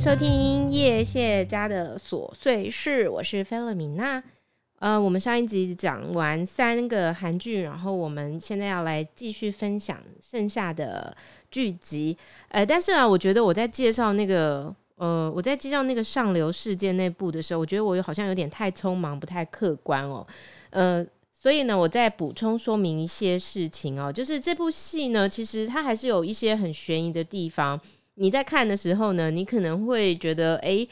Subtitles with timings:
[0.00, 4.22] 收听叶谢家的琐碎事，我是菲勒米娜。
[4.78, 11.16] 呃，我们上一集讲完三个韩剧，然后我们现在要来继续分享剩下的
[11.50, 12.16] 剧集。
[12.46, 20.24] 呃，但是啊，我觉得我在介绍那个呃，我在介绍那个上流世界那部的时候，我觉得我好像有点太匆忙，不太客观哦。
[20.70, 27.80] 呃，所以呢，我再补充说明一些事情哦，就是这部戏呢，其实它还是有一些很悬疑的地方。
[28.18, 30.86] 你在看的时候呢，你可能会觉得，哎，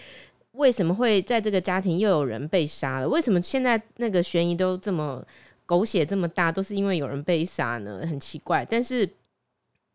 [0.53, 3.09] 为什么会在这个家庭又有人被杀了？
[3.09, 5.25] 为什么现在那个悬疑都这么
[5.67, 8.07] 狗血这么大，都是因为有人被杀呢？
[8.09, 8.65] 很奇怪。
[8.69, 9.09] 但是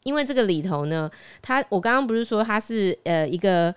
[0.03, 1.09] 因为这个里头呢，
[1.41, 3.73] 他我刚刚不是说他是呃一个。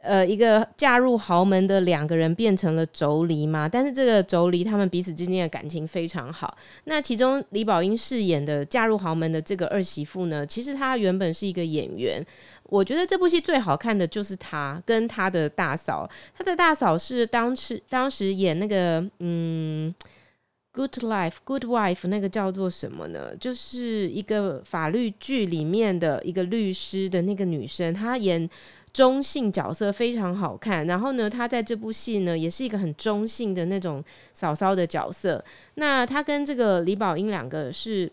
[0.00, 6.56] 呃，一个嫁入豪门的两个人变成了妯娌嘛，但是这个妯娌他们彼此之间的感情非常好。
[6.84, 12.24] 那其中李宝英饰演的嫁入豪门的这个二媳妇呢，其实她原本是一个演员。
[12.62, 19.92] 我觉得这部戏最好看的就是她跟她的大嫂，她的大嫂是当时当时演那个嗯
[20.70, 23.34] 《Good Life》《Good Wife》那个叫做什么呢？
[23.34, 28.48] 就是一个法律剧里面的一个律师的那个女生，她演。
[28.92, 35.44] 中性角色非常好看，然后呢，他在这部戏呢也是一个很中性的那种嫂嫂的角色。
[35.74, 38.10] 那他跟这个李宝英两个是，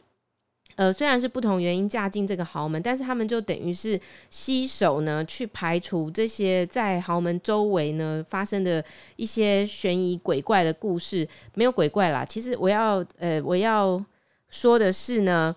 [0.75, 8.83] 呃，虽然是不同原因嫁进这个豪门，但是他们就等于是携手呢去排除这些在豪门周围呢发生的
[9.15, 11.27] 一些悬疑鬼怪的故事。
[11.53, 14.03] 没有鬼怪啦，其实我要呃我要
[14.49, 15.55] 说的是呢。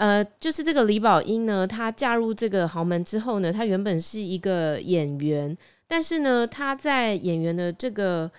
[0.00, 5.54] 呃，就是这个李宝英呢，她嫁入这个豪门之后呢，她原本是一个演员，
[5.86, 8.30] 但是呢，她在演员的这个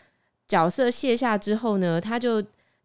[0.47, 2.43] 角色卸下之后呢，她就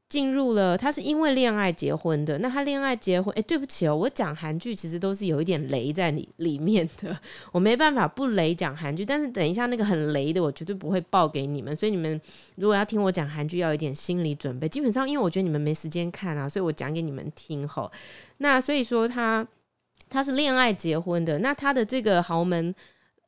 [0.08, 2.38] 进入了，他是因为恋爱结婚的。
[2.38, 7.18] 那他恋爱结婚，哎，对不起哦，我讲韩剧其实都是有一点雷在里里面的，
[7.50, 12.20] 我没办法不雷讲韩剧，但是等一下那个很雷的，我绝对不会报给你们，所以你们
[12.54, 14.68] 如果要听我讲韩剧，要有一点心理准备。
[14.68, 17.90] 基本上，因为我觉得你们没时间看啊，所以我讲给你们听吼。
[18.38, 19.44] 那所以说他
[20.08, 22.72] 他是恋爱结婚的，那他的这个豪门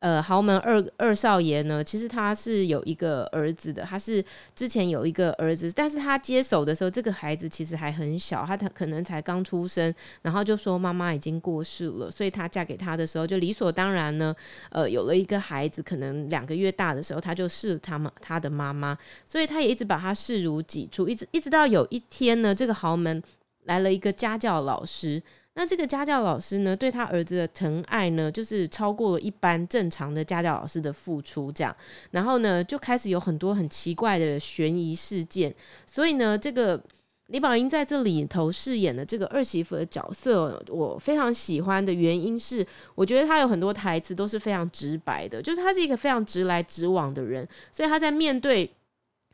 [0.01, 9.93] 呃豪门二二少爷呢，其实他是有一个儿子的，他是之前有一个儿子，但是他接手的时候，这个孩子其实还很小，他他可能才刚出生，
[10.23, 14.35] 然后就说妈妈已经过世了，所以他嫁给他的时候就理所当然呢，
[14.71, 23.23] 呃有了一个孩子，可能两个月大的时候他就视他们他的妈妈，所以他也一直把他视如己出，一直一直到有一天呢，这个豪门。
[23.65, 25.23] 来了一个家教老师，
[25.59, 31.77] 那这个家教老师呢，对他儿子的疼爱呢，就是超过了一般正常的家教老师的付出，这样，
[32.13, 35.53] 然后呢，就开始有很多很奇怪的悬疑事件，
[35.85, 36.81] 所以呢，这个
[37.27, 42.65] 李宝英在这里头饰演的这个二媳妇的角色，我非常喜欢的原因是，
[42.95, 48.71] 我觉得她有很多台词都是非常直白的，就是她是一个非常直来直往的人，所以她在面对。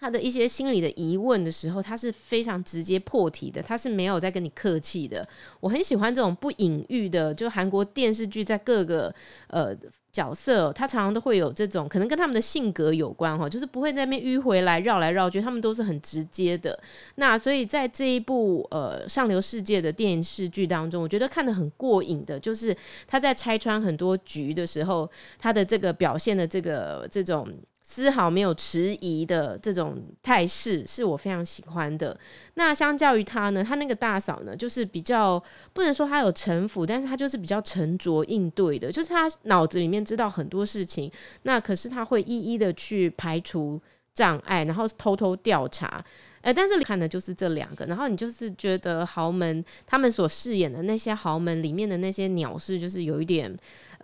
[0.05, 5.27] 他的一些心理的疑问的时候，他是非常直接破题的，他是没有在跟你客气的。
[5.61, 9.15] 我很喜欢这种不隐喻的，就韩国电视剧在各个
[9.47, 9.75] 呃
[10.13, 16.79] 角色，他常常都会有这种，可能跟他们的性格有关哈，就是不会在那边迂回来绕来绕去，他们都是很直接的。
[17.15, 22.77] 那所以在这一部呃上流世界的电视剧当中，我觉得看得很过瘾的，就是
[23.07, 27.49] 他在拆穿很多局的时候，他的这个表现的这个这种。
[27.87, 32.19] 丝毫没有迟疑的这种态势是我非常喜欢的。
[32.55, 35.41] 那相较于他呢，他那个大嫂呢，就是比较
[35.75, 41.13] 不能说他有城府，但是他就是比较沉着应对的，就是他脑子里面知道很多事情，
[41.43, 43.79] 那可是他会一一的去排除
[44.15, 46.03] 障碍，然后偷偷调查。
[46.41, 53.55] 呃，但是看的就是这两个，然后你就是觉得豪门他们所饰演的那些豪门里面的那些鸟事，就是有一点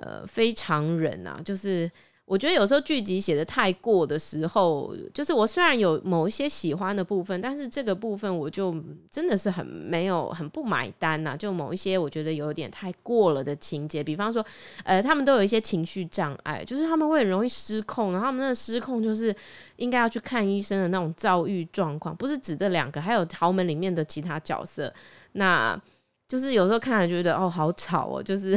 [0.01, 1.91] 呃非常人啊，就是。
[2.31, 8.73] 我觉得有时候剧集写的太过的时候，就是我虽然有某一些喜欢的部分，但是这个部分我就
[9.11, 11.37] 真的是很没有很不买单呐。
[11.37, 14.47] 就某一些我觉得有点太过了的情节，比方说，
[14.85, 19.35] 呃，他们都有一些情绪障碍，就是他们会很容易失控，然后他们那失控就是
[19.75, 24.95] 应该要去看医生的那种躁郁状况，不是指这两个，还有豪门里面的其他角色，
[25.33, 25.77] 那。
[26.31, 28.57] 就是有时候看了觉得哦好吵哦， 就是，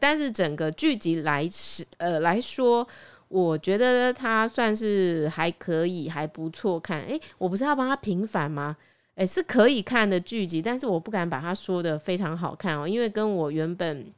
[0.00, 2.84] 但是整个剧集来是呃来说，
[3.28, 7.00] 我觉得它算是还可以，还不错看。
[7.02, 8.76] 诶，我不是要帮他平反吗？
[9.14, 14.12] 诶，是可以看的剧集，但是我不敢把它说得非常好看哦，因为跟我原本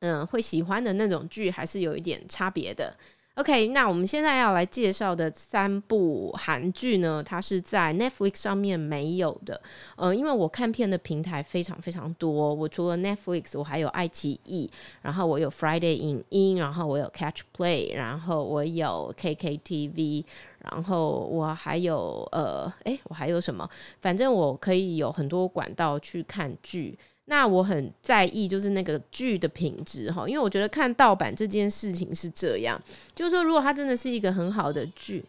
[0.00, 2.96] 嗯会喜欢的那种剧还是有一点差别的。
[3.38, 9.62] OK，那我们现在要来介绍的三部韩剧呢，它是在 Netflix 上面没有的。
[9.94, 14.68] 呃，因为我看片的平台非常非常多，我除了 Netflix，我还有爱奇艺，
[15.02, 20.24] 然后我有 Friday 影音，然后我有 Catch Play，然后我有 KKTV，
[20.58, 23.70] 然后我还有呃，诶，我还有什么？
[24.00, 26.98] 反正我可以有很多管道去看剧。
[27.30, 32.80] 那我很在意，就是那个剧的品质哈，因为我觉得看盗版这件事情是这样，
[33.14, 35.22] 就是说，如果它真的是一个很好的剧，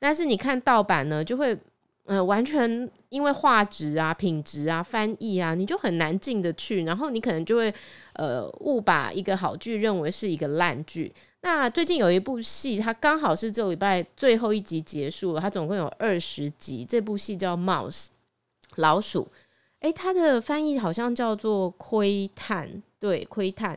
[0.00, 1.56] 但是你看盗版呢，就会
[2.06, 7.72] 呃完全因为画质啊、品质啊、翻译啊，你就很难进得去，然后你可能就会
[8.14, 11.14] 呃误把一个好剧认为是一个烂剧。
[11.42, 18.06] 那最近有一部戏，它刚好是这礼拜最后一集结束了，它总共有二十集，这部戏叫《Mouse》
[18.74, 19.28] 老鼠。
[19.80, 23.76] 诶，它的翻译好像叫做《窥探》，对，《窥探》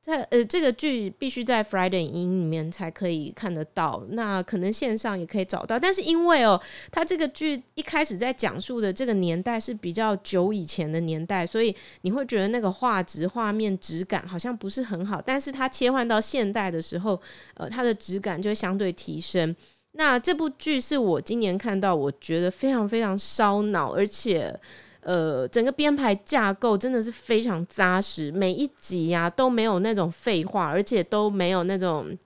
[0.00, 5.78] 在呃，这个剧必须在 Friday 影里面才可以看得到，那可能线上也可以找到。
[5.78, 6.58] 但是因为哦，
[6.90, 15.20] 它这个剧一开始在讲述的这个年代是比较久以前的年代，所以你会觉得那个画质、画面质感好像不是很好。
[15.20, 17.20] 但是它切换到现代的时候，
[17.54, 19.54] 呃，它的质感就会相对提升。
[19.92, 24.58] 那这部剧是我今年看到，我觉得非常非常烧脑，而且。
[25.02, 32.16] 呃，整个编排架构真的是非常扎实，每一集呀、都没有那种废话，而且都没有那种。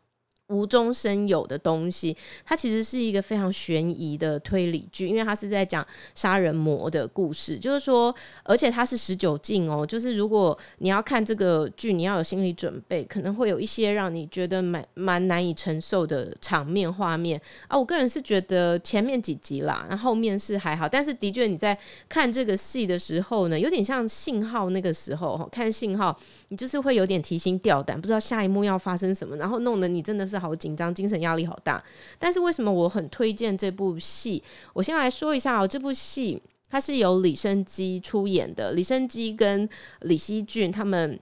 [0.49, 2.15] 无中生有的东西，
[2.45, 7.59] 它其实是一个非常悬疑的推理剧，因为它是在讲杀人魔的故事。
[7.59, 17.79] 就是说，而且它是十九禁哦，就是如果你要看这个剧，你要有心理准备，可能会有一些让你觉得蛮蛮难以承受的场面画面啊。
[17.79, 21.77] 我个人是觉得前面几集啦，然后后面是还好，但是的确你在
[22.07, 26.15] 看这个戏的时候呢，有点像信号那个时候看信号，
[26.49, 30.34] 你就是会有点提心吊胆，不知道下一幕要发生什么，然后弄得你真的是。
[30.39, 31.83] 好紧张，精神压力好大。
[32.19, 34.43] 但是为什么我很推荐这部戏？
[34.73, 39.69] 我先来说一下哦，这部戏它是由李昇基出演的，李昇基跟
[40.01, 41.19] 李熙俊他们。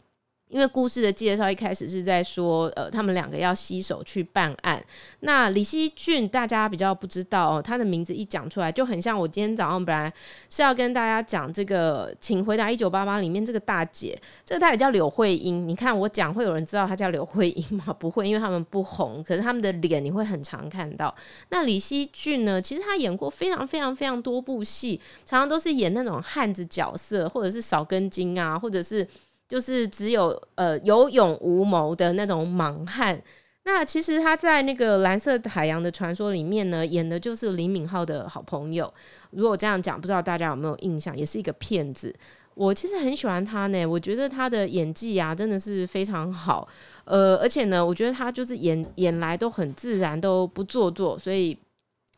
[0.52, 4.80] 因为故事的介绍一开始是在说，呃，他们两个要携手去办案。
[5.20, 10.12] 那李熙俊大家比较不知道哦，他的名字一讲出来就很像我今天早上本来
[10.50, 15.66] 是要跟大家讲这个《请回答一九八八》里面这个大姐，这个大姐叫柳慧英。
[15.66, 17.84] 你看我讲会有人知道她叫柳慧英吗？
[17.98, 21.14] 不会，因为他们不红，可是他们的脸你会很常看到。
[21.48, 22.60] 那李熙俊呢？
[22.60, 29.08] 其实他演过非常非常非常多部戏，常常都是演那种汉子角色，或者是少根筋啊，或者是。
[29.52, 33.22] 就是只有呃有勇无谋的那种莽汉。
[33.64, 38.90] 那其实他在那个《蓝色海洋的传说》里面呢，演的就是李敏镐的好朋友。
[39.32, 41.14] 如果这样讲，不知道大家有没有印象？
[41.14, 42.14] 也是一个骗子。
[42.54, 46.66] 我其实很喜欢他呢，我觉得他的演技啊真的是非常好。
[47.04, 51.54] 呃，而且呢，我觉得他就是演演来都很自然，都不做作，所以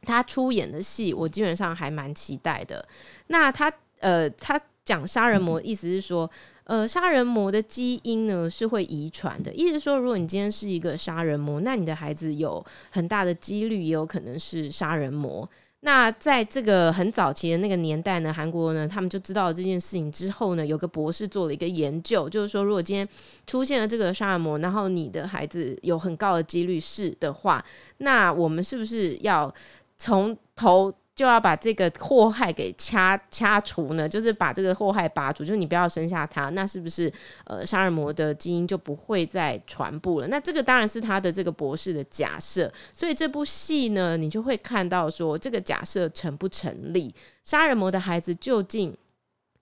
[0.02, 2.86] 他出演的戏我基本上还蛮期待的。
[3.26, 6.30] 那他呃，他讲杀人魔，意思是说。
[6.64, 15.46] 呃，杀人魔的基因呢是会遗传的，意思是说，如果你今天是一个杀人魔，那你的孩子有很大的几率也有可能是杀人魔。
[15.80, 23.06] 那在这个很早期的那个年代呢，韩国呢，他们就知道了这件事情之后呢，有个博士做了一个研究，就是说，如果今天
[23.46, 27.62] 出现了这个杀人魔，然后你的孩子有很高的几率是的话，
[27.98, 29.54] 那我们是不是要
[29.98, 30.90] 从头？
[31.14, 37.12] 就要把这个祸害给掐掐除呢，就是把这个祸害拔除，就是你不要生下他，那是不是
[37.44, 40.26] 呃杀人魔的基因就不会再传播了？
[40.26, 47.14] 那这个当然是他的这个博士的假设，所以这部戏呢，你就会看到说这个假设成不成立？
[47.44, 48.92] 杀人魔的孩子究竟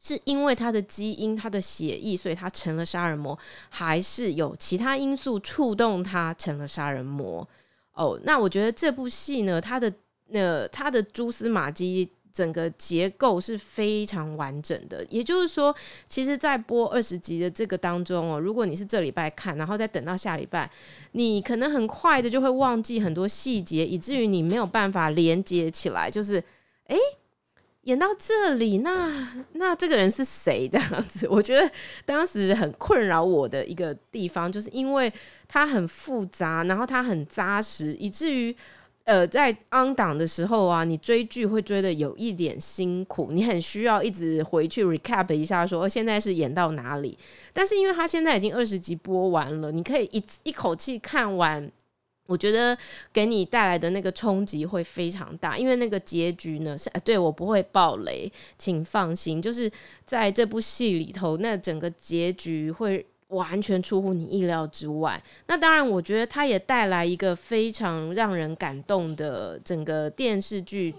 [0.01, 7.47] 是因为他的基因、他的血液，所以他成了杀人魔，还是有其他因素触动他成了杀人魔？
[7.93, 9.93] 哦，那我觉得这部戏呢，它的。
[10.33, 15.05] 那它的蛛丝马迹，整个结构是非常完整的。
[15.11, 15.75] 也就是说，
[16.09, 20.71] 其实，在播二十集的这个当中哦，如果你是这礼拜看，然后再等到下礼拜，
[21.13, 26.11] 你可能很快的就会忘记很多细节，以至于你没有办法连接起来。
[26.11, 26.43] 就是，
[26.87, 26.97] 诶，
[27.83, 30.67] 演到这里，那那这个人是谁？
[30.73, 31.71] 这样子，我觉得
[32.07, 35.13] 当时很困扰我的一个地方，就是因为
[35.47, 38.57] 它很复杂，然后它很扎实，以至于。
[39.05, 47.19] 呃，在 on 档的时候啊，你追剧会追的有一点辛苦，你很需要一直回去 recap 一下说，现在是演到哪里。
[47.53, 51.69] 但是因为它现在已经二十集播完了，你可以一一口气看完，
[52.29, 52.79] 我觉得
[53.13, 55.59] 给你带来的那个冲击会非常大。
[55.59, 59.69] 因为那个结局呢，是对我不会爆雷，请放心，就是
[60.07, 63.05] 在这部戏里头，那整个结局会。
[63.33, 65.23] 完全出乎你意料之外。
[65.47, 70.95] 那当然，我觉得它也带来一个非常让人感动的整个电视剧。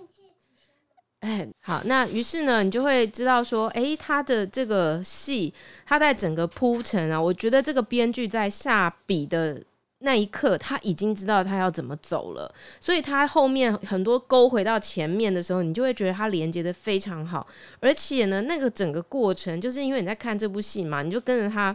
[1.20, 5.54] 哎，好，那于是呢，你就会知道说，哎，他的这个戏，
[5.86, 9.64] 他在整个铺陈啊，我觉得这个编剧在下笔的
[10.00, 17.48] 那一刻，他已经知道他要怎么走了，所以他后面很多勾回到前面的时候，你就会觉得他连接得非常好，
[17.80, 21.74] 而且呢，那个整个过程，就是因为你在看这部戏嘛，你就跟着他。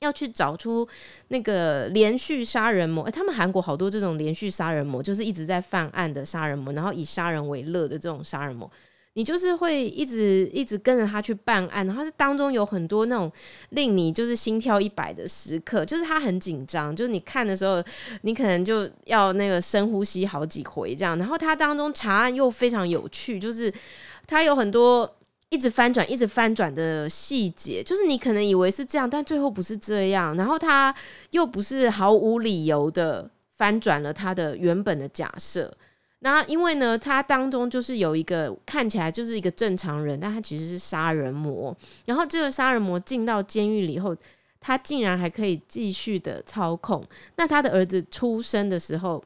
[0.00, 0.88] 要去找出
[1.28, 8.70] 那个连续杀人魔，诶，他们韩国好多这种连续杀人魔，就是一直在犯案的杀人魔，然后以杀人为乐的这种杀人魔，
[9.12, 13.30] 你就是会一直一直跟着他去办案，然后这当中有很多那种
[13.70, 17.84] 令你就是心跳一百的时刻，就是他很紧张，就是你看的时候，
[18.22, 23.70] 你可能就要那个深呼吸好几回这样，然后他当中查案又非常有趣，就是
[24.26, 25.14] 他有很多。
[25.50, 30.36] 一直翻转，一直翻转的细节，就是你可能以为是这样，但最后不是这样。
[30.36, 30.94] 然后他
[31.32, 35.72] 又不是毫无理由的翻转了他的原本的假设。
[36.20, 41.76] 那因为呢，他当中就是有一个看起来就是一个正常人，但他其实是杀人魔。
[42.06, 44.16] 然后这个杀人魔进到监狱里后，
[44.60, 47.04] 他竟然还可以继续的操控。
[47.36, 49.22] 那他的儿子出生的时候。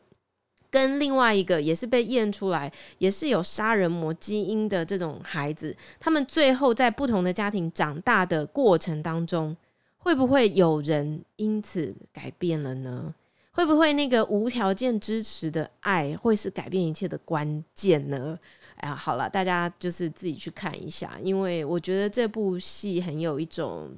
[0.75, 9.57] 跟另外一个也是被验出来，也是有杀人魔基因的这种孩子，他们最后在不同的家庭长大的过程当中，
[9.99, 13.15] 会不会有人因此改变了呢？
[13.53, 18.37] 会不会那个无条件支持的爱会是改变一切的关键呢？
[18.79, 23.93] 哎呀，好了，大家就是自己去看一下，因为我觉得这部戏很有一种，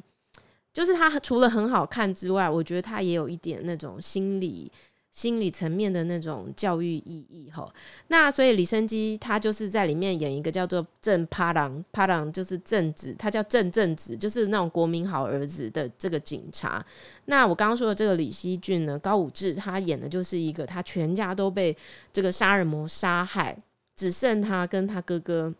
[0.75, 4.71] 就是它除了很好看之外，我觉得它也有一点那种心理。
[5.16, 7.66] 心理层面的那种教育意义哈，
[8.08, 16.85] 那所以李昇基他就是在里面演一个叫做郑帕郎，帕郎就是正直，他叫郑正直，就是那种国民好儿子的这个警察。
[17.25, 21.75] 那我刚刚说的这个李熙俊呢，高武志他演的就是一个他全家都被
[22.12, 23.56] 这个杀人魔杀害，
[23.96, 25.50] 只剩他跟他哥哥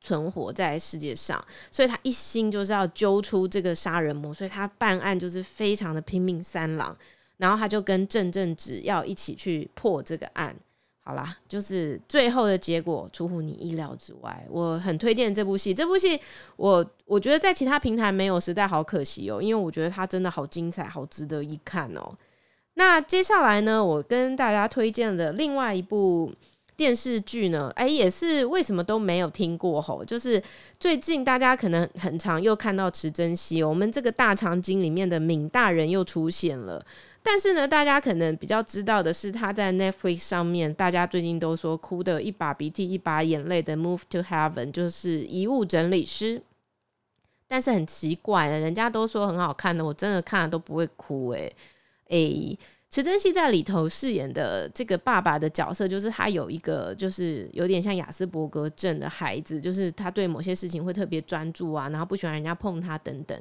[0.00, 6.96] 存活在世界上，所以他一心就是要揪出这个杀人魔，所以他办案就是非常的拼命三郎。
[7.42, 10.54] 然后他就跟郑正直要一起去破这个案，
[11.02, 14.46] 好啦，就是最后的结果出乎你意料之外。
[14.48, 16.20] 我很推荐这部戏，这部戏
[16.54, 22.16] 我我觉得在其他平台没有，实在好可惜哦，因为我觉得它真的好精彩，好值得一看哦。
[22.74, 26.32] 那接下来呢，我跟大家推荐的另外一部
[26.76, 30.40] 电视剧呢，哎，也是为什么都没有听过吼，就是
[30.78, 36.86] 最近大家可能很常又看到池珍熙，我们这个大长今里面的闵大人又出现了。
[37.22, 46.42] 但是呢，大家可能比较知道的是，他在 Netflix 上面，大家最近都说哭得一把鼻涕一把眼泪的《Move to Heaven》就是遗物整理师。
[47.46, 51.54] 但是很奇怪的，人家都说很好看的，我真的看了都不会哭诶、
[52.08, 52.16] 欸。
[52.16, 52.58] 诶，
[52.90, 63.38] 池珍熙在里头饰演的这个爸爸的角色，就是他有一个就是有点像亚斯伯格症的孩子，就是他对某些事情会特别专注啊，然后不喜欢人家碰他等等。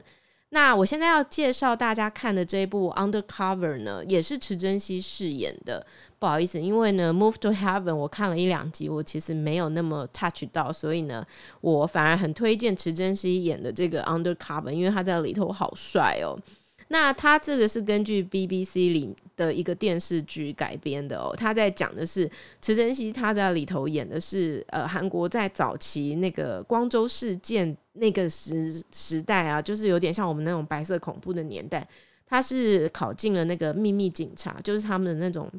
[0.53, 5.85] 那我现在要介绍大家看的这一部《Undercover》呢，也是池珍熙饰演的。
[6.19, 11.25] 不好意思，因为呢，《Move to Heaven》我看了一两集，我其实没有那么 touch 到，所以呢，
[11.61, 16.37] 我反而很推荐池珍熙演的这个《Undercover》，因为他在里头好帅哦。
[16.89, 22.29] 那他这个是根据 BBC 里的一个电视剧改编的哦，他在讲的是
[22.61, 31.85] 池珍熙他在里头演的是呃韩国在早期那个光州事件那个时时代啊，就是有点像我们那种白色恐怖的年代，
[32.27, 35.51] 他是考进了那个秘密警察，就是他们的那种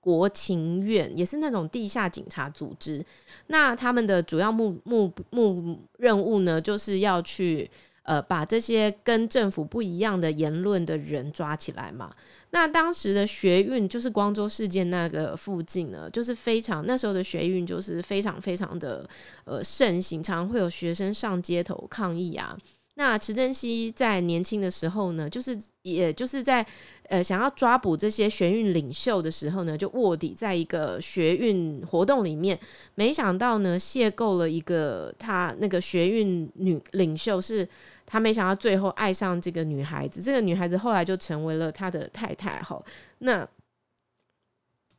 [0.00, 3.04] 国情院，也是那种地下警察组织。
[3.48, 7.70] 那他们的主要目目目任务呢，就是要去。
[8.10, 12.10] 呃，把这些跟政府不一样的言论的人抓起来嘛。
[12.50, 19.08] 那当时的学运就是光州事件那个附近呢，就是非常那时候的学运就是非常非常的
[19.44, 22.58] 呃盛行，常会有学生上街头抗议啊。
[22.94, 26.66] 那池珍熙在年轻的时候呢，就是也就是在
[27.08, 32.58] 呃想要抓捕这些学运领袖的时候呢，就卧底在一个学运活动里面，
[32.96, 37.66] 没想到呢邂逅了一个他那个学运女领袖，是
[38.10, 42.60] 他没想到最后爱上这个女孩子，这个女孩子后来就成为了他的太太。
[42.60, 42.82] 哈，
[43.20, 43.48] 那。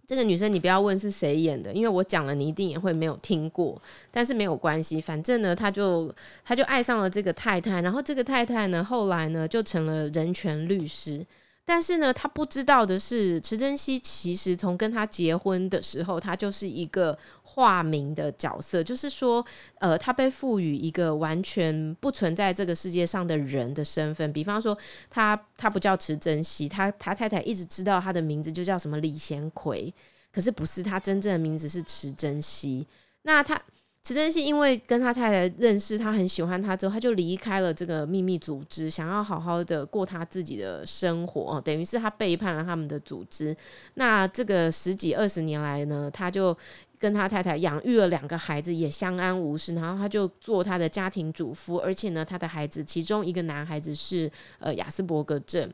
[0.08, 6.14] 这个女生你不要问是谁演的，因为我讲了你一定也会没有听过，但是没有关系，反正呢，他就
[6.44, 11.26] 他就爱上了这个太太，然后这个太太呢后来呢就成了人权律师。
[11.64, 19.46] 但是呢，他不知道的是，池珍熙其实从跟他结婚的时候，他就是一个化名的角色，就是说，
[19.80, 24.34] 呃，他被赋予一个完全不存在这个世界上的人的身份。
[24.34, 24.78] 比方说，
[25.10, 29.94] 他他不叫池珍熙，他他太太一直知道他的名字就叫什么李贤奎，
[30.32, 32.86] 可是不是他真正的名字是池珍熙。
[33.22, 33.62] 那他。
[34.04, 43.56] 池珍熙因为跟他太太认识，他很喜欢他之后，他就离开了这个秘密组织，想要好好的过他自己的生活，等于是他背叛了他们的组织。
[43.94, 46.58] 那这个十几二十年来呢，他就
[46.98, 49.76] 跟他太太养育了两个孩子，也相安无事。
[49.76, 55.72] 然后他就做他的家庭主妇，而且呢，他的孩子其中一个男孩子是呃亚斯伯格症，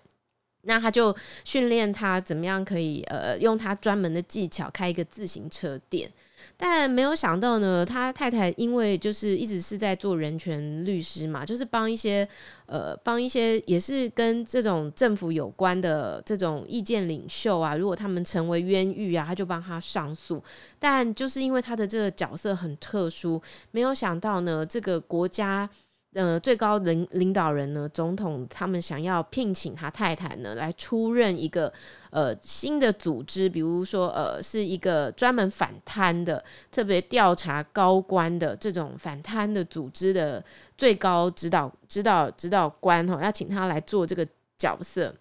[0.63, 1.15] 那他就
[1.46, 6.12] 训练他怎么样可以呃用他专门的技巧开一个自行车店。
[6.60, 12.28] 但没有想到呢，他太太因为就是一直是在做人权律师嘛，就是帮一些
[12.66, 20.44] 呃帮一些也是跟这种政府有关的这种意见领袖啊，如果他们成为冤狱啊，他就帮他上诉。
[20.80, 25.70] 但就是因为他的这个角色很特殊，没有想到呢，这个国家。
[26.17, 31.71] 呃，最高领领导人呢，总统他们想要聘请他太太呢来出任一个
[32.09, 40.43] 呃新的组织，比如说呃是一个专门反贪的、特别调查高官的这种反贪的组织的
[40.75, 45.13] 最高指导指导指导官哈，要请他来做这个角色。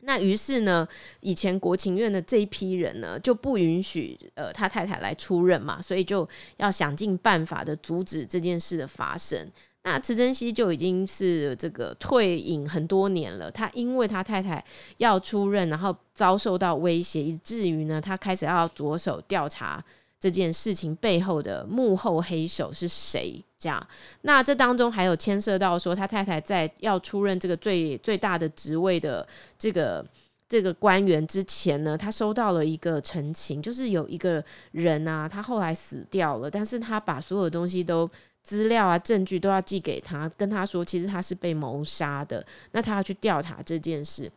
[0.00, 0.88] 那于是呢，
[1.20, 9.48] 以前国情院的这一批人呢就不允许呃他太太来出任嘛，所以就要想尽办法的阻止这件事的发生。
[9.84, 13.50] 那池珍熙就已经是这个退隐很多年了。
[13.50, 14.64] 他因为他太太
[14.98, 19.84] 要出任，然后遭受到威胁，以至于呢，他开始要着手调查
[20.20, 23.44] 这件事情背后的幕后黑手是谁。
[23.58, 23.88] 这样，
[24.20, 29.26] 那这当中还有牵涉到说，他太太在要出任这个最最大的职位的
[29.58, 30.06] 这个
[30.48, 38.08] 这个官员之前呢，他收到了一个陈情，就是有一个人啊，他后来死掉了，但是他把所有东西都。
[38.42, 42.44] 资料啊，证据都要寄给他，跟他说，其实他是被谋杀的。
[42.72, 44.30] 那他要去调查这件事，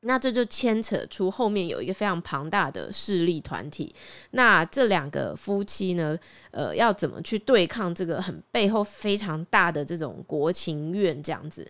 [0.00, 3.92] 那这就牵扯出后面有一个非常庞大的势力团体。
[4.30, 6.16] 那这两个夫妻呢，
[6.52, 11.66] 呃，要怎么去对抗这个很背后非常大的这种国情院这样子？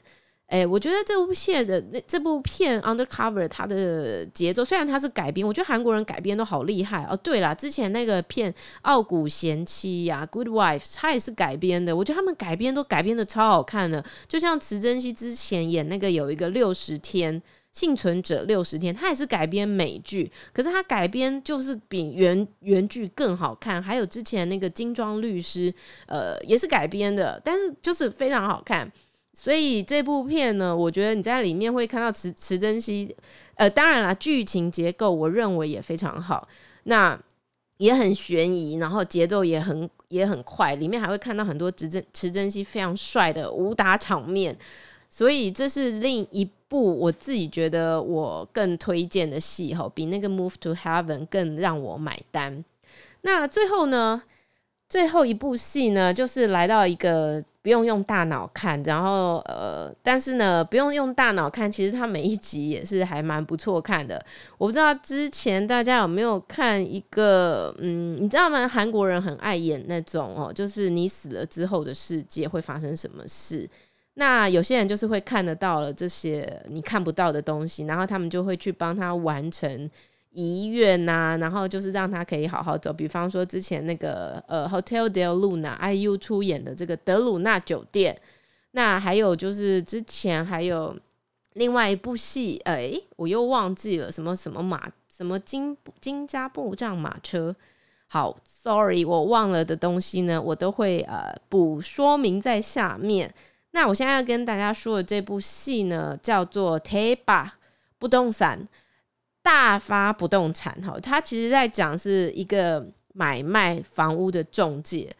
[0.48, 7.14] 哎、我觉得这部片的那这部片《Undercover》它的节奏，虽然它是改编，我觉得韩国人改编都好厉害哦。
[7.18, 11.94] 对了，之前那个片《傲骨贤妻》呀，《Good Wife》，它也是改编的。
[11.94, 14.02] 我觉得他们改编都改编的超好看的。
[14.26, 23.82] 就像池珍熙之前演那个有一个六十天幸存者六十天，它也是改编美剧，可是它改编就是比原原剧更好看。
[23.82, 25.70] 还有之前那个《金装律师》，
[26.06, 28.90] 呃，也是改编的，但是就是非常好看。
[29.40, 33.14] 所以这部片呢，我觉得你在里面会看到池池珍熙，
[33.54, 36.48] 呃，当然啦，剧情结构我认为也非常好，
[36.82, 37.16] 那
[37.76, 44.58] 也很悬疑，然后节奏也很也很快，里面还会看到很多池珍池珍熙非常帅的武打场面，
[45.08, 52.64] 所以这是另一部我自己觉得我更推荐的戏吼，比那个《Move to Heaven》更让我买单。
[53.20, 54.20] 那最后呢，
[54.88, 57.44] 最后一部戏呢，就是来到一个。
[57.68, 64.24] 不用用大脑看，然后呃，但是呢，不用用大脑看，其实它每一集也是还蛮不错看的。
[64.56, 68.66] 我不知道之前大家有没有看一个，嗯，你知道吗？
[68.66, 73.68] 韩国人很爱演那种哦，就是你死了之后的世界会发生什么事。
[74.14, 79.90] 那有些人就是会看得到了这些你看不到的东西，然后他们就会去帮他完成。
[80.30, 82.92] 遗愿呐、然后就是让他可以好好走。
[82.92, 88.16] 比方说之前那个呃，Hotel Del Luna，IU 出演的这个德鲁纳酒店。
[88.72, 90.94] 那还有就是之前还有
[91.54, 97.54] 另外一部戏，哎，我又忘记了什么什么马什么金金家布帐马车。
[98.06, 103.34] 好，sorry，我忘了的东西呢，我都会呃补说明在下面。
[103.72, 107.48] 那我现在要跟大家说的这部戏呢，叫做《Taeba
[107.98, 108.60] 不动产》。
[109.48, 115.10] 大发不动产哈，他其实在讲是一个买卖房屋的中介。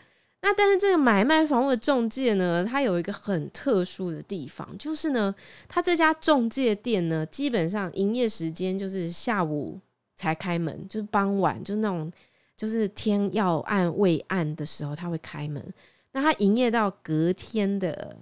[0.43, 5.35] 那但是这个买卖房屋的中介呢，它有一个很特殊的地方，就是呢，
[5.67, 9.81] 它这家中介店呢，基本上营业时间就是下午
[10.15, 12.13] 才开门，就是傍晚，就那种
[12.55, 15.73] 就是天要暗未暗的时候，它会开门。
[16.13, 18.15] 那它营业到隔天的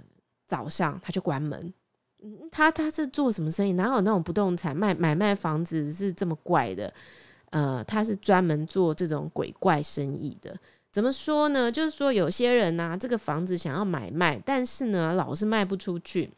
[0.46, 1.74] 早上，它就关门。
[2.50, 3.72] 他他是做什么生意？
[3.74, 6.92] 哪有那种不动产卖买卖房子是这么怪的？
[7.50, 10.54] 呃，他是专门做这种鬼怪生意的。
[10.90, 11.70] 怎么说呢？
[11.70, 16.30] 就是说有些人呢、这个房子想要买卖，但是呢，老是卖不出去。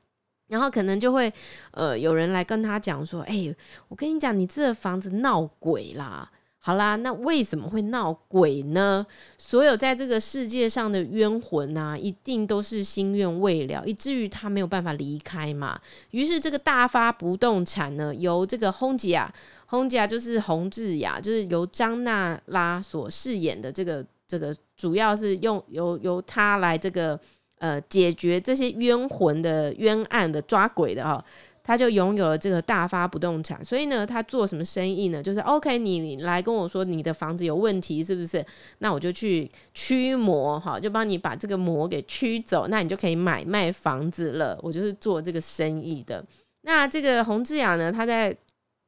[0.49, 1.33] 然后可能就会
[1.73, 3.55] 呃有人来跟他讲说，哎、
[3.89, 6.31] 我跟你讲，你这个房子闹鬼啦。
[6.61, 9.07] 好啦，那为什么会闹鬼呢？
[9.39, 15.81] 所有在这个世界上的冤魂啊，一定都是心愿未了，以至于他没有办法离开嘛。
[16.11, 19.33] 于是这个大发不动产呢，由这个洪吉亚，
[19.67, 27.19] 洪吉亚就是洪智雅，就是由张娜拉所饰演的这个这个，主要是用由由他来这个
[27.59, 31.25] 呃解决这些冤魂的冤案的抓鬼的哦。
[31.69, 35.23] 他就拥有了这个大发不动产，所以呢，他做什么生意呢？
[35.23, 38.43] 就是 OK，你，来跟我说你的房子有问题，是不是？
[38.79, 44.59] 那我就去驱魔，哈，就帮你把这个魔给驱走，那你就可以买卖房子了。
[44.63, 46.25] 我就是做这个生意的。
[46.63, 48.35] 那这个洪志雅呢，他在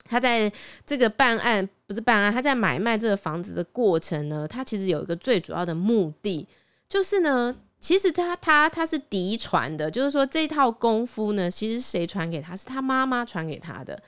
[0.04, 0.50] 他在
[0.86, 6.48] 这个办案，不是办案，他在买卖这个房子的过程呢，他其实有一个最主要的目的，
[6.88, 7.54] 就是呢。
[7.80, 12.54] 其实他他他是嫡传的，就是说这套功夫呢，其实谁传给他？
[12.54, 14.00] 是他妈妈传给他的。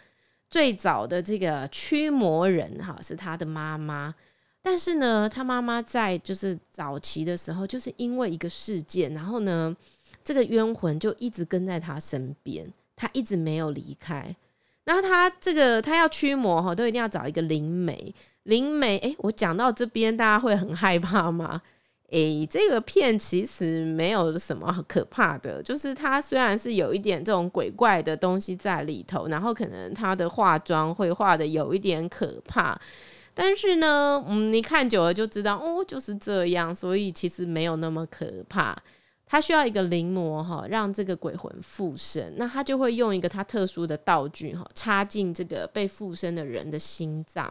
[0.51, 4.15] 最早的这个驱魔人哈，是他的妈妈。
[4.61, 9.75] 但是呢，他妈妈在就是早期的时候，就是因为一个事件，然后呢，
[10.23, 14.37] 这个冤魂就一直跟在他身边，他一直没有离开。
[14.85, 18.15] 然后他这个他要驱魔哈，都一定要找一个灵媒。
[18.43, 21.63] 灵媒，诶，我讲到这边，大家会很害怕吗？
[22.13, 32.79] 诶、这个片其实没有什么可怕的，就是它虽然是有一点这种鬼怪的东西在里头，然后可能它的化妆会画的有一点可怕，
[33.33, 38.77] 但是呢，嗯，你看久了就知道，哦，就是这样，所以其实没有那么可怕。
[39.25, 47.51] 他需要一个灵魔哈，让这个鬼魂附身，那他就会用一个他特殊的道具哈，插进这个被附身的人的心脏。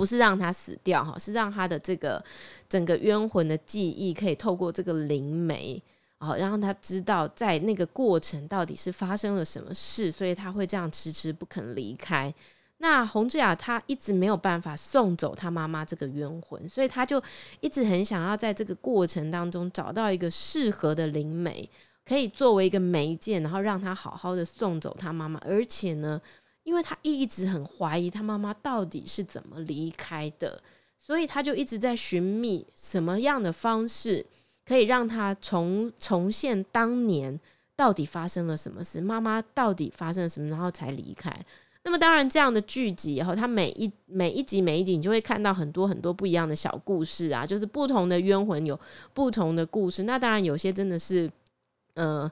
[0.00, 2.24] 不是让他死掉哈，是让他的这个
[2.70, 5.82] 整个冤魂的记忆可以透过这个灵媒，
[6.16, 12.34] 好让他知道在那个过程到底是发生了什么事，所以他会这样迟迟不肯离开。
[12.78, 17.22] 那洪志雅他一直没有办法送走他妈妈这个冤魂，所以他就
[17.60, 21.68] 一直很想要在这个过程当中找到一个适合的灵媒，
[22.06, 26.18] 可以作为一个媒介，然后让他好好的送走他妈妈，而且呢。
[26.62, 30.62] 因为他一直很怀疑他妈妈到底是怎么离开的，
[30.98, 34.24] 所以他就一直在寻觅什么样的方式
[34.64, 37.40] 可以让他重重现当年
[37.74, 41.34] 到底发生了什么事，妈妈到底发生了什么，然后才离开。
[41.82, 48.78] 那么当然，这样的剧集以后，他每一每一集每一集，你就会看到很多很多不一样的小故事啊，就是不同的冤魂有
[49.14, 50.02] 不同的故事。
[50.02, 51.30] 那当然有些真的是，
[51.94, 52.30] 呃。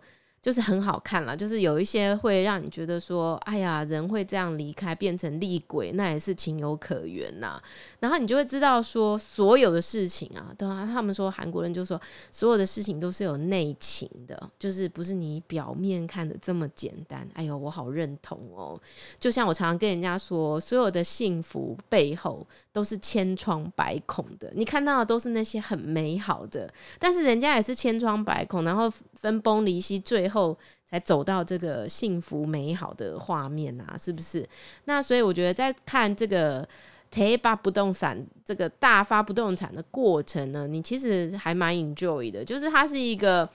[0.48, 7.61] 就是很好看了，就是有一些会让你觉得说，哎呀，人会这样离开变成厉鬼，那也是情有可原呐。
[8.00, 12.00] 然后你就会知道说，所有的事情啊，对啊，他们说韩国人就说，
[12.32, 17.28] 所有的事情都是有内情的，就是不是你表面看的这么简单。
[17.34, 18.80] 哎呦，我好认同哦。
[19.20, 30.57] 就像我常常跟人家说，所有的幸福背后都是千疮百孔的，你看到的都是那些很美好的，但是人家也是千疮百孔，然后分崩离析，最后后
[30.88, 34.46] 才走到这个幸福美好的画面啊，是不是？
[34.85, 36.66] 那所以我觉得在看这个
[37.11, 43.48] 大发不动产这个大发不动产的过程呢，你其实还蛮 enjoy 的，就是它是一个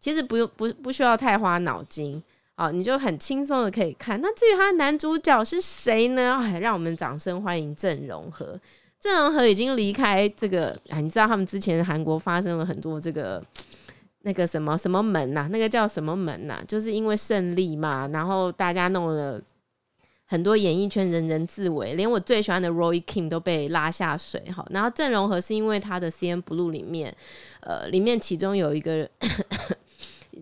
[0.00, 2.22] 其实不用不不需要太花脑筋
[2.54, 4.20] 啊，你就很轻松的可以看。
[4.20, 6.38] 那至于他的男主角是谁呢？
[6.42, 8.58] 哎，让我们掌声欢迎郑容和。
[9.00, 13.42] 郑容和已经离开这个，哎，你知道他们之前韩国发生了很多这个。
[14.22, 19.40] 那个什么什么门呐、那个叫什么门呐、就是因为胜利嘛，然后大家弄了
[20.24, 24.64] 很多演艺圈人人自危，连我最喜欢的 Roy Kim 都被拉下水哈。
[24.70, 27.14] 然后郑容和是因为他的 CN Blue 里面，
[27.60, 29.08] 呃，里面其中有一个，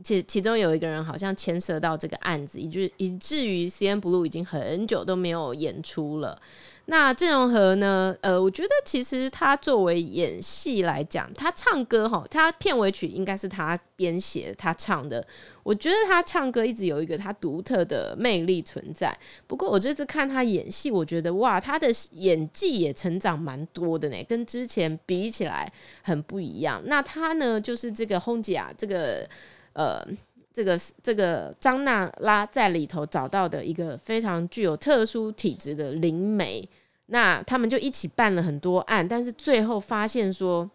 [0.04, 6.40] 其其中有一个人好像牵涉到这个案子，以至以至于 CN Blue 已经很久都没有演出了。
[6.90, 8.12] 那郑容和呢？
[8.20, 15.24] 呃，我觉得其实他作为演戏来讲，他唱歌哈，他片尾曲应该是他编写他唱的。
[15.62, 19.16] 我觉得他唱歌一直有一个他独特的魅力存在。
[19.46, 25.72] 不过我这次看他演戏，我觉得哇，他的演技也成长蛮多的呢，跟之前比起来
[26.02, 26.82] 很不一样。
[26.86, 29.24] 那他呢，就是这个洪吉雅，这个
[29.74, 30.04] 呃，
[30.52, 36.68] 这个这个张娜拉在里头找到的一个非常具有特殊体质的灵媒。
[37.12, 40.70] 那他们就一起办了很多案，但是最后发现说，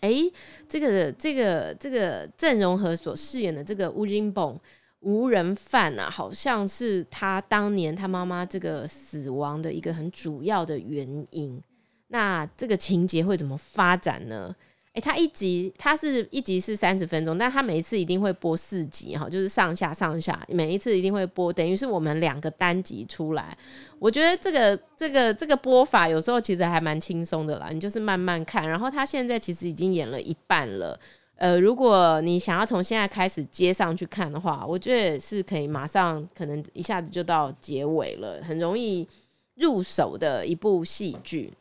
[0.00, 0.32] 哎、欸，
[0.68, 4.58] 这个这个这个郑容和所饰演的这个吴金榜
[5.00, 11.60] 无人犯啊，好像是他当年他妈妈这个死亡的一个很主要的原因。
[12.08, 14.54] 那这个情节会怎么发展呢？
[14.94, 23.58] 诶，它一集它是一集是三十分钟，但它每一次一定会播四集哈，就是上下上下，每一次一定会播，等于是我们两个单集出来。
[23.98, 28.68] 我觉得这个这个这个播法有时候其实还蛮轻松的啦，你就是慢慢看。
[28.68, 30.96] 然后他现在其实已经演了一半了，
[31.34, 39.08] 呃，如果你想要从现在开始接上去看的话，我觉得是可以马上可能一下子就到结尾了，很容易
[39.56, 41.52] 入手的一部戏剧。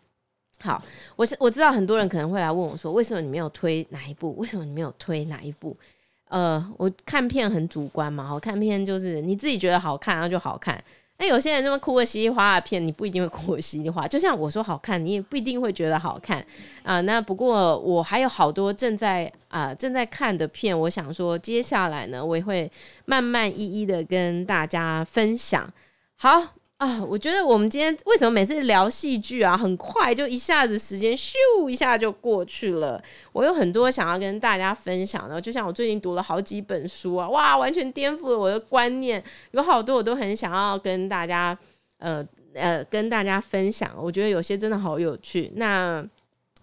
[0.64, 0.82] 好，
[1.18, 4.34] 我是我知道很多人可能会来问我说，为什么你没有推哪一部？
[4.38, 5.76] 为什么你没有推哪一部？
[6.30, 10.82] 呃，我看片很主观嘛，我看片就是你自己觉得好看，然后就好看。
[11.18, 14.08] 那有些人这么哭的稀里哗啦片，你不一定会哭的稀里哗。
[14.08, 16.44] 就像我说好看，你也不一定会觉得好看
[16.82, 22.72] 啊、那不过我还有好多正在啊、正在看的片，我想说接下来呢，我也会
[23.04, 25.70] 慢慢一一的跟大家分享。
[26.16, 26.42] 好。
[26.84, 31.34] 啊，我觉得我们今天为什么每次聊戏剧啊，很快就一下子时间咻
[31.70, 33.02] 一下就过去了。
[33.32, 39.24] 我有很多想要跟大家分享的，就像我最近读了好几本书啊，哇，完全颠覆了我的观念。
[39.52, 41.58] 有好多我都很想要跟大家，
[42.00, 42.22] 呃
[42.54, 43.96] 呃，跟大家分享。
[43.98, 45.54] 我觉得有些真的好有趣。
[45.56, 46.06] 那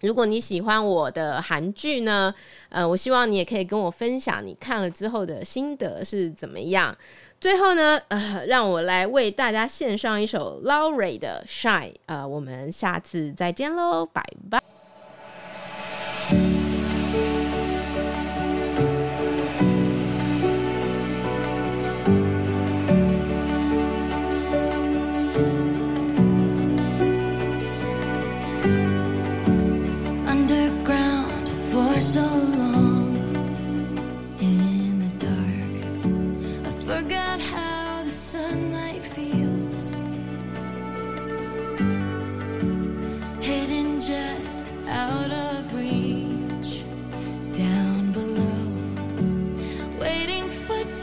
[0.03, 2.35] 如果你喜欢我的韩剧呢，
[2.69, 6.95] 呃，我希望你也可以跟我分享你看了之后的心得是怎么样。
[7.41, 14.61] 最后呢，呃，让我来为大家献上一首 Laurie 的《Shine》，呃，我们下次再见喽，拜拜。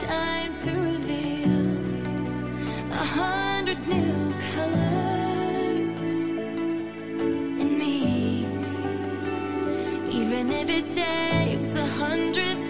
[0.02, 1.78] time to reveal
[2.92, 6.14] a hundred new colors
[7.62, 8.46] in me.
[10.12, 12.67] Even if it takes a hundred.